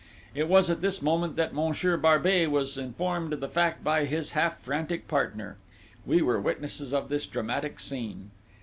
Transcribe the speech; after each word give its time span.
"It 0.33 0.47
was 0.47 0.71
at 0.71 0.81
this 0.81 0.99
moment 1.03 1.35
that 1.35 1.53
Monsieur 1.53 1.95
Barbey 1.95 2.47
was 2.47 2.75
informed 2.75 3.33
of 3.33 3.39
the 3.39 3.47
fact 3.47 3.83
by 3.83 4.05
his 4.05 4.31
half 4.31 4.59
frantic 4.63 5.07
partner. 5.07 5.57
We 6.07 6.23
were 6.23 6.41
witnesses 6.41 6.91
of 6.91 7.09
this 7.09 7.27
dramatic 7.27 7.79
scene. 7.79 8.31